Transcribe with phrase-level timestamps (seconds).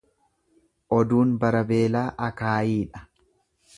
[0.99, 3.07] Oduun bara beelaa akaayiidha.